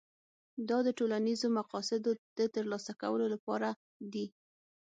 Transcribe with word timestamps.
دا 0.69 0.77
د 0.87 0.89
ټولنیزو 0.99 1.47
مقاصدو 1.59 2.09
د 2.37 2.39
ترلاسه 2.55 2.91
کولو 3.01 3.25
لپاره 3.33 3.69
دي. 4.13 4.25